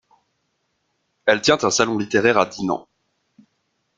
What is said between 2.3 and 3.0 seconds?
à Dinan.